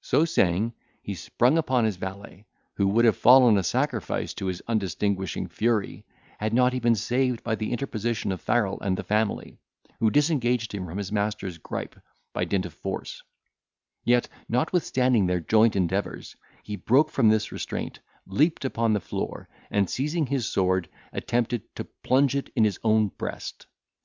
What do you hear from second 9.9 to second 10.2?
who